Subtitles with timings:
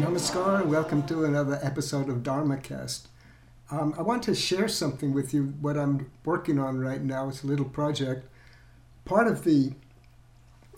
[0.00, 3.02] Namaskar and welcome to another episode of DharmaCast.
[3.70, 7.28] Um, I want to share something with you, what I'm working on right now.
[7.28, 8.26] It's a little project.
[9.04, 9.74] Part of the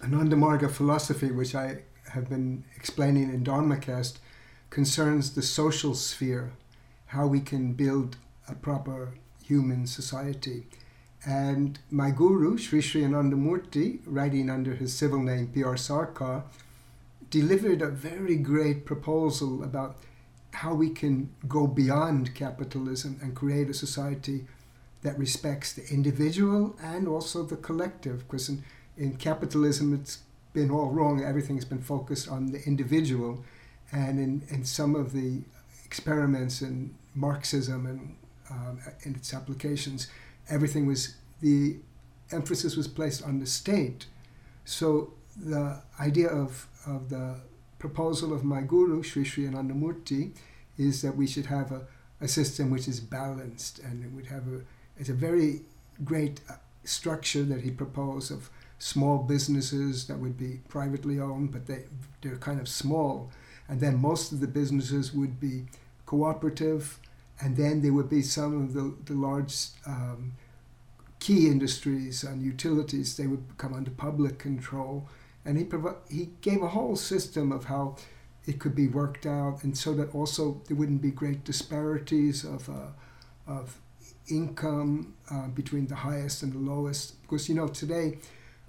[0.00, 1.78] Anandamarga philosophy, which I
[2.10, 4.18] have been explaining in DharmaCast,
[4.68, 6.52] concerns the social sphere,
[7.06, 10.66] how we can build a proper human society.
[11.24, 15.76] And my guru, Sri Sri Anandamurti, writing under his civil name P.R.
[15.76, 16.42] Sarkar,
[17.30, 19.96] delivered a very great proposal about
[20.52, 24.46] how we can go beyond capitalism and create a society
[25.02, 28.26] that respects the individual and also the collective.
[28.26, 28.64] Because in,
[28.96, 30.20] in capitalism, it's
[30.52, 31.22] been all wrong.
[31.22, 33.44] Everything's been focused on the individual.
[33.92, 35.42] And in, in some of the
[35.84, 38.16] experiments in Marxism and
[38.50, 40.08] um, in its applications,
[40.48, 41.76] everything was, the
[42.32, 44.06] emphasis was placed on the state.
[44.64, 47.36] So the idea of, of the
[47.78, 50.32] proposal of my guru, Sri Sri Anandamurti,
[50.78, 51.82] is that we should have a,
[52.20, 54.60] a system which is balanced and it would have a,
[54.98, 55.62] it's a very
[56.04, 61.66] great uh, structure that he proposed of small businesses that would be privately owned, but
[61.66, 61.84] they,
[62.20, 63.30] they're kind of small.
[63.68, 65.64] And then most of the businesses would be
[66.04, 66.98] cooperative,
[67.40, 70.32] and then there would be some of the, the large um,
[71.18, 75.08] key industries and utilities, they would come under public control
[75.46, 75.66] and he
[76.10, 77.96] he gave a whole system of how
[78.46, 82.68] it could be worked out, and so that also there wouldn't be great disparities of
[82.68, 82.90] uh,
[83.46, 83.78] of
[84.28, 87.20] income uh, between the highest and the lowest.
[87.22, 88.18] Because you know today,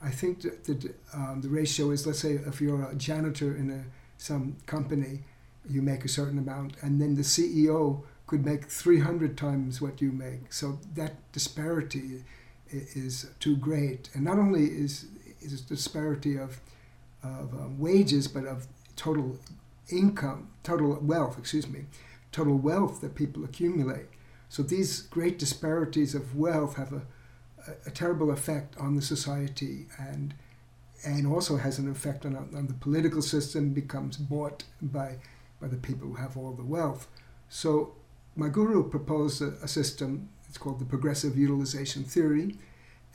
[0.01, 3.71] I think that the um, the ratio is let's say if you're a janitor in
[3.71, 3.83] a
[4.17, 5.23] some company,
[5.69, 10.11] you make a certain amount, and then the CEO could make 300 times what you
[10.11, 10.51] make.
[10.51, 12.23] So that disparity
[12.69, 14.09] is too great.
[14.13, 15.05] And not only is
[15.41, 16.61] is a disparity of
[17.23, 19.37] of um, wages, but of total
[19.89, 21.85] income, total wealth, excuse me,
[22.31, 24.05] total wealth that people accumulate.
[24.49, 27.01] So these great disparities of wealth have a,
[27.67, 30.33] a, a terrible effect on the society and
[31.05, 35.17] and also has an effect on, on the political system, becomes bought by,
[35.61, 37.07] by the people who have all the wealth.
[37.49, 37.93] So
[38.35, 42.55] my guru proposed a, a system, it's called the progressive utilization theory,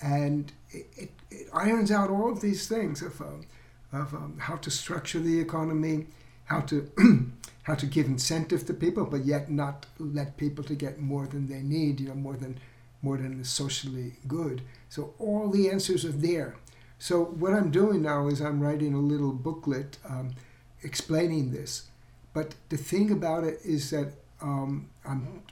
[0.03, 3.47] and it, it, it irons out all of these things of um,
[3.93, 6.07] of um, how to structure the economy,
[6.47, 6.91] how to
[7.65, 11.47] how to give incentive to people, but yet not let people to get more than
[11.47, 12.59] they need, you know, more than
[13.03, 14.63] more than is socially good.
[14.89, 16.57] So all the answers are there.
[16.99, 20.35] So what I'm doing now is I'm writing a little booklet um,
[20.83, 21.89] explaining this.
[22.33, 25.43] But the thing about it is that um, I'm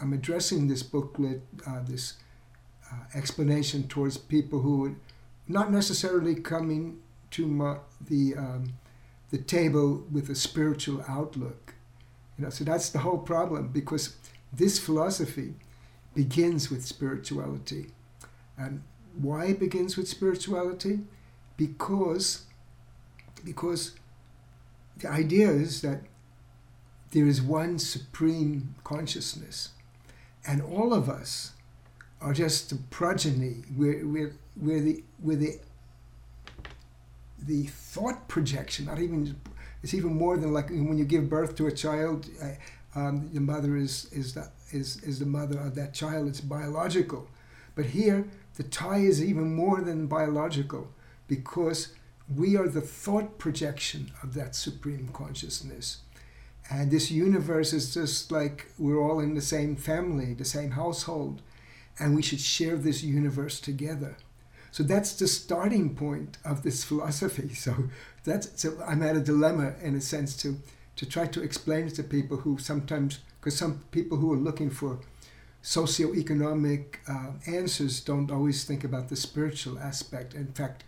[0.00, 2.14] I'm addressing this booklet, uh, this
[2.92, 4.96] uh, explanation towards people who would
[5.46, 7.00] not necessarily coming
[7.30, 8.74] to my, the um,
[9.30, 11.74] the table with a spiritual outlook.
[12.38, 14.16] You know, so that's the whole problem because
[14.52, 15.54] this philosophy
[16.14, 17.88] begins with spirituality.
[18.56, 18.82] And
[19.14, 21.00] why it begins with spirituality?
[21.56, 22.46] Because
[23.44, 23.94] because
[24.98, 26.00] the idea is that
[27.12, 29.70] there is one supreme consciousness,
[30.46, 31.52] and all of us
[32.20, 33.64] are just the progeny.
[33.76, 35.58] We're, we're, we're, the, we're the
[37.46, 39.36] the thought projection, not even,
[39.82, 43.40] it's even more than like when you give birth to a child, uh, um, the
[43.40, 44.36] mother is, is,
[44.70, 47.28] is, is the mother of that child, it's biological.
[47.74, 48.26] But here,
[48.56, 50.90] the tie is even more than biological
[51.28, 51.94] because
[52.34, 55.98] we are the thought projection of that supreme consciousness.
[56.70, 61.40] And this universe is just like we're all in the same family, the same household,
[61.98, 64.16] and we should share this universe together.
[64.70, 67.50] So that's the starting point of this philosophy.
[67.54, 67.74] So
[68.24, 70.56] that's so I'm at a dilemma in a sense to
[70.96, 74.70] to try to explain it to people who sometimes because some people who are looking
[74.70, 75.00] for
[75.62, 80.34] socioeconomic uh, answers don't always think about the spiritual aspect.
[80.34, 80.84] In fact,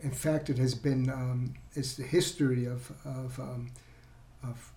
[0.00, 3.70] in fact, it has been um, it's the history of of, um,
[4.42, 4.72] of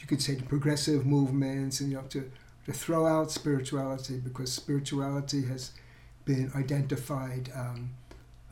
[0.00, 2.30] you could say the progressive movements and you know to
[2.66, 5.70] to throw out spirituality because spirituality has
[6.24, 7.90] been identified, um,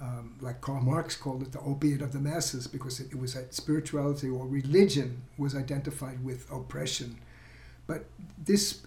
[0.00, 3.34] um, like Karl Marx called it, the opiate of the masses, because it, it was
[3.34, 7.18] that spirituality or religion was identified with oppression.
[7.88, 8.04] But
[8.42, 8.82] this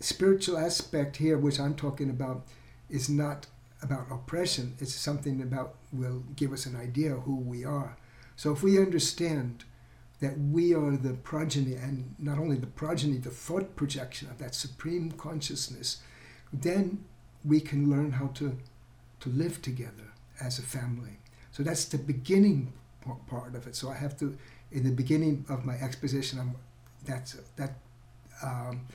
[0.00, 2.46] spiritual aspect here, which I'm talking about,
[2.88, 3.46] is not
[3.82, 4.74] about oppression.
[4.78, 7.98] It's something about will give us an idea who we are.
[8.34, 9.64] So if we understand
[10.20, 14.54] that we are the progeny, and not only the progeny, the thought projection of that
[14.54, 16.02] supreme consciousness,
[16.52, 17.04] then
[17.44, 18.56] we can learn how to,
[19.20, 21.18] to live together as a family.
[21.52, 22.72] So that's the beginning
[23.26, 23.74] part of it.
[23.74, 24.36] So I have to,
[24.70, 26.54] in the beginning of my exposition, I'm,
[27.06, 27.74] that's that
[28.42, 28.86] um,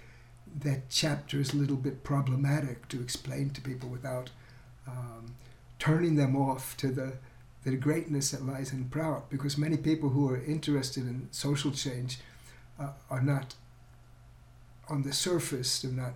[0.61, 4.29] that chapter is a little bit problematic to explain to people without
[4.87, 5.35] um,
[5.79, 7.13] turning them off to the
[7.65, 12.19] the greatness that lies in Prout, because many people who are interested in social change
[12.79, 13.55] uh, are not
[14.87, 16.13] on the surface, they're not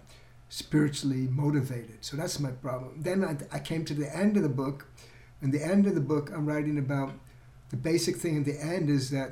[0.50, 1.98] spiritually motivated.
[2.02, 3.02] So that's my problem.
[3.02, 4.88] Then I, I came to the end of the book.
[5.42, 7.14] and the end of the book, I'm writing about
[7.70, 9.32] the basic thing in the end is that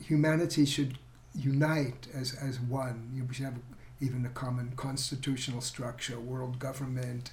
[0.00, 0.98] humanity should
[1.34, 3.10] unite as, as one.
[3.14, 3.58] You should have
[4.00, 7.32] even a common constitutional structure, world government,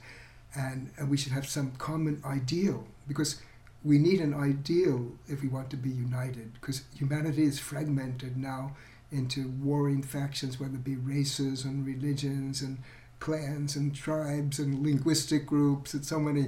[0.56, 3.42] and, and we should have some common ideal because
[3.86, 8.76] we need an ideal if we want to be united because humanity is fragmented now
[9.12, 12.80] into warring factions, whether it be races and religions and
[13.20, 16.48] clans and tribes and linguistic groups and so many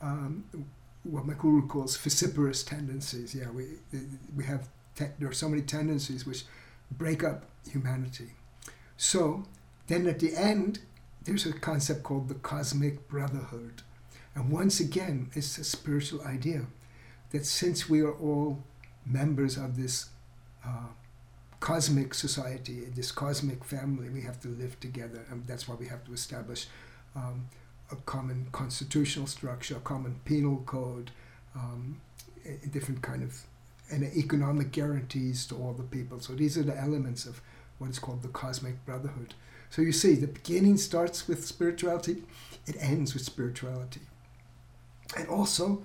[0.00, 0.44] um,
[1.04, 3.34] what guru calls fissiparous tendencies.
[3.34, 3.66] Yeah, we
[4.34, 6.44] we have te- there are so many tendencies which
[6.90, 8.30] break up humanity.
[8.96, 9.44] So
[9.86, 10.80] then at the end,
[11.24, 13.82] there's a concept called the cosmic brotherhood,
[14.34, 16.66] and once again, it's a spiritual idea
[17.30, 18.62] that since we are all
[19.04, 20.10] members of this
[20.64, 20.88] uh,
[21.60, 24.08] cosmic society, this cosmic family.
[24.08, 26.66] We have to live together, and that's why we have to establish
[27.14, 27.48] um,
[27.92, 31.10] a common constitutional structure, a common penal code,
[31.54, 32.00] um,
[32.46, 33.44] a different kind of,
[33.90, 36.20] and economic guarantees to all the people.
[36.20, 37.42] So these are the elements of
[37.78, 39.34] what is called the cosmic brotherhood.
[39.68, 42.22] So you see, the beginning starts with spirituality,
[42.66, 44.00] it ends with spirituality.
[45.16, 45.84] And also,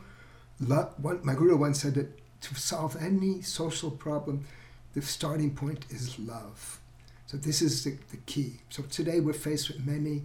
[0.59, 4.45] my guru once said that to solve any social problem,
[4.93, 6.79] the starting point is love.
[7.25, 8.59] So this is the, the key.
[8.69, 10.23] So today we're faced with many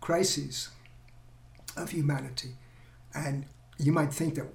[0.00, 0.70] crises
[1.76, 2.50] of humanity.
[3.14, 3.46] And
[3.78, 4.46] you might think that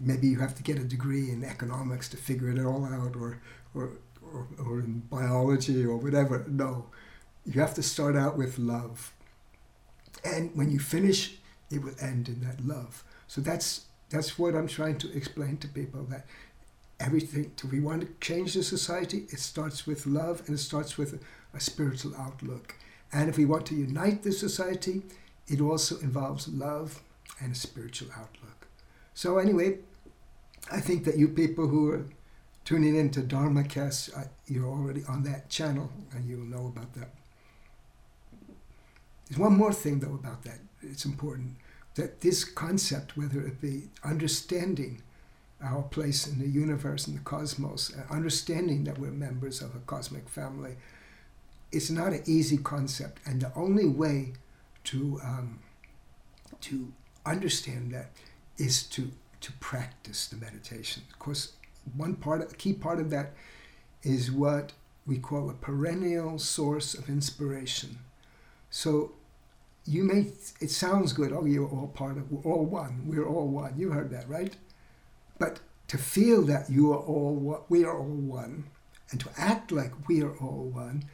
[0.00, 3.40] maybe you have to get a degree in economics to figure it all out or,
[3.74, 6.44] or, or, or in biology or whatever.
[6.48, 6.86] No,
[7.46, 9.12] you have to start out with love.
[10.24, 11.38] And when you finish,
[11.72, 13.02] it will end in that love.
[13.26, 16.26] So that's that's what I'm trying to explain to people that
[17.00, 20.98] everything if we want to change the society it starts with love and it starts
[20.98, 22.76] with a, a, spiritual outlook.
[23.12, 25.02] And if we want to unite the society
[25.48, 27.00] it also involves love
[27.40, 28.66] and a spiritual outlook.
[29.14, 29.78] So anyway
[30.70, 32.06] i think that you people who are
[32.64, 37.10] tuning into dharmacast uh, you're already on that channel and you'll know about that.
[39.26, 40.58] There's one more thing though about that.
[40.82, 41.56] It's important
[41.94, 45.02] that this concept whether it be understanding
[45.62, 49.78] our place in the universe and the cosmos, uh, understanding that we're members of a
[49.80, 50.76] cosmic family,
[51.70, 53.20] it's not an easy concept.
[53.24, 54.32] And the only way
[54.84, 55.60] to um,
[56.62, 56.92] to
[57.24, 58.10] understand that
[58.58, 61.02] is to to practice the meditation.
[61.10, 61.52] Of course,
[61.96, 63.32] one part, a key part of that,
[64.02, 64.72] is what
[65.06, 67.98] we call a perennial source of inspiration.
[68.70, 69.12] So
[69.84, 73.48] you may it sounds good oh you're all part of we're all one we're all
[73.48, 74.56] one you heard that right
[75.38, 75.58] but
[75.92, 78.64] to feel that you are all what we are all one,
[79.10, 81.04] and to act like we are all one,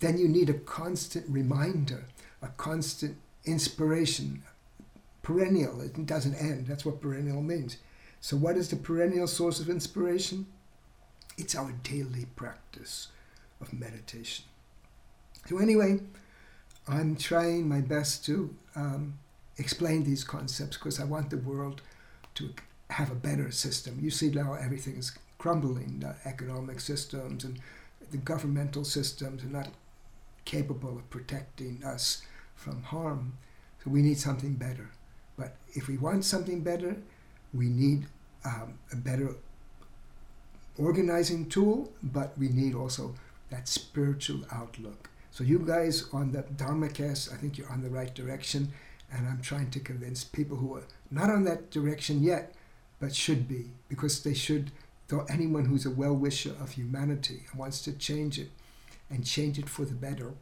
[0.00, 2.06] then you need a constant reminder,
[2.42, 4.42] a constant inspiration,
[5.22, 5.80] perennial.
[5.80, 6.66] It doesn't end.
[6.66, 7.76] That's what perennial means.
[8.20, 10.46] So, what is the perennial source of inspiration?
[11.38, 13.08] It's our daily practice
[13.60, 14.46] of meditation.
[15.48, 16.00] So, anyway,
[16.86, 19.18] I'm trying my best to um,
[19.56, 21.80] explain these concepts because I want the world
[22.34, 22.50] to
[22.90, 23.98] have a better system.
[24.02, 26.00] You see now everything is crumbling.
[26.00, 27.58] The economic systems and
[28.10, 29.68] the governmental systems are not
[30.44, 32.22] capable of protecting us
[32.54, 33.38] from harm.
[33.82, 34.90] So we need something better.
[35.38, 36.96] But if we want something better,
[37.52, 38.06] we need
[38.44, 39.34] um, a better
[40.76, 43.14] organizing tool, but we need also
[43.50, 45.08] that spiritual outlook.
[45.34, 48.68] So you guys on the Dharma Dharmacast, I think you're on the right direction,
[49.12, 52.54] and I'm trying to convince people who are not on that direction yet
[53.00, 54.70] but should be, because they should,
[55.08, 58.50] though anyone who's a well wisher of humanity and wants to change it
[59.10, 60.34] and change it for the better,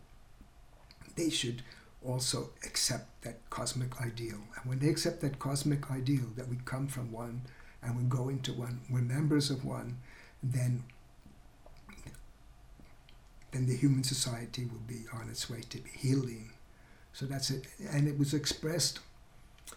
[1.16, 1.62] they should
[2.06, 4.40] also accept that cosmic ideal.
[4.56, 7.40] And when they accept that cosmic ideal that we come from one
[7.82, 9.96] and we go into one, we're members of one,
[10.42, 10.84] then
[13.52, 16.50] then the human society will be on its way to healing.
[17.12, 17.66] So that's it.
[17.90, 19.00] And it was expressed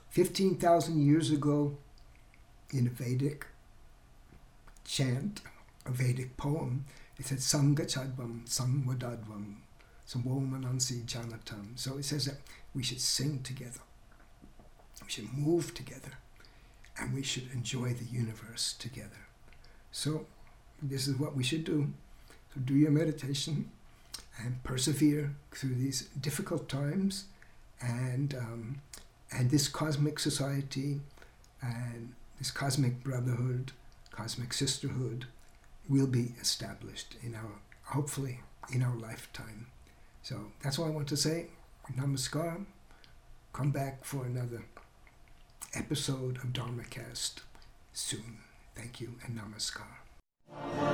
[0.09, 1.77] 15,000 years ago
[2.71, 3.47] in a Vedic
[4.85, 5.41] chant,
[5.85, 6.85] a Vedic poem,
[7.17, 9.55] it said Sangachadvam, Samvadadvam,
[10.07, 11.77] Samvomanansi Janatam.
[11.77, 12.37] So it says that
[12.73, 13.79] we should sing together,
[15.03, 16.11] we should move together,
[16.97, 19.27] and we should enjoy the universe together.
[19.91, 20.25] So,
[20.81, 21.93] this is what we should do.
[22.63, 23.69] Do your meditation
[24.37, 27.25] and persevere through these difficult times
[27.81, 28.81] and um,
[29.31, 31.01] and this cosmic society
[31.61, 33.71] and this cosmic brotherhood,
[34.11, 35.25] cosmic sisterhood
[35.89, 38.39] will be established in our hopefully
[38.71, 39.67] in our lifetime.
[40.23, 41.47] So that's all I want to say.
[41.95, 42.65] Namaskar.
[43.53, 44.65] Come back for another
[45.73, 47.35] episode of DharmaCast
[47.93, 48.39] soon.
[48.75, 50.84] Thank you and namaskar.